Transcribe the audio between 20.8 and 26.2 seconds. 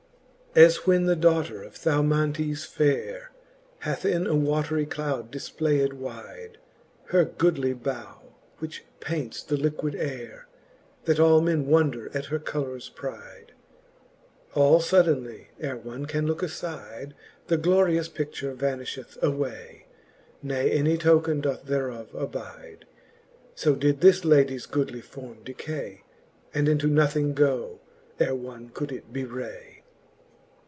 token doth thereof abide: So did this ladies goodly forme decay,